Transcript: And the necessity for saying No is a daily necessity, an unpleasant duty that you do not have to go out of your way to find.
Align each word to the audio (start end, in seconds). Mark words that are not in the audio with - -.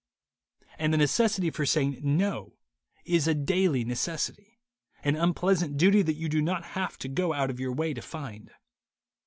And 0.79 0.91
the 0.91 0.97
necessity 0.97 1.51
for 1.51 1.63
saying 1.63 1.99
No 2.01 2.55
is 3.05 3.27
a 3.27 3.35
daily 3.35 3.85
necessity, 3.85 4.57
an 5.03 5.15
unpleasant 5.15 5.77
duty 5.77 6.01
that 6.01 6.15
you 6.17 6.27
do 6.27 6.41
not 6.41 6.63
have 6.73 6.97
to 6.97 7.07
go 7.07 7.33
out 7.33 7.51
of 7.51 7.59
your 7.59 7.71
way 7.75 7.93
to 7.93 8.01
find. 8.01 8.49